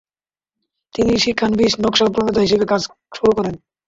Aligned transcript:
তিনি 0.95 1.13
'শিক্ষানবিশ 1.17 1.71
নকশা 1.83 2.05
প্রণেতা' 2.13 2.45
হিসেবে 2.45 2.65
কাজ 2.67 2.81
শুরু 3.17 3.31
করেন। 3.37 3.55